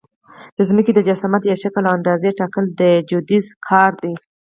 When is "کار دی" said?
3.69-4.13